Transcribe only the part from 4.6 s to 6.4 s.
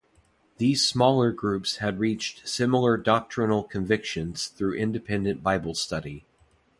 independent Bible study.